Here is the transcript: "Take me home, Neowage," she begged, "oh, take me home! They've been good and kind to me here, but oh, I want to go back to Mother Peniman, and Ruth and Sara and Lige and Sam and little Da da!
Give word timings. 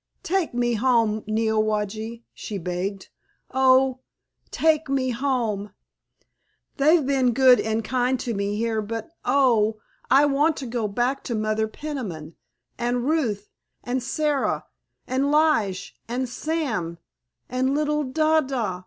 "Take 0.23 0.51
me 0.55 0.73
home, 0.73 1.23
Neowage," 1.27 2.23
she 2.33 2.57
begged, 2.57 3.09
"oh, 3.51 3.99
take 4.49 4.89
me 4.89 5.11
home! 5.11 5.75
They've 6.77 7.05
been 7.05 7.33
good 7.33 7.59
and 7.59 7.83
kind 7.85 8.19
to 8.21 8.33
me 8.33 8.55
here, 8.55 8.81
but 8.81 9.11
oh, 9.23 9.79
I 10.09 10.25
want 10.25 10.57
to 10.57 10.65
go 10.65 10.87
back 10.87 11.23
to 11.25 11.35
Mother 11.35 11.67
Peniman, 11.67 12.35
and 12.79 13.07
Ruth 13.07 13.51
and 13.83 14.01
Sara 14.01 14.65
and 15.05 15.29
Lige 15.29 15.95
and 16.07 16.27
Sam 16.27 16.97
and 17.47 17.75
little 17.75 18.03
Da 18.03 18.39
da! 18.41 18.79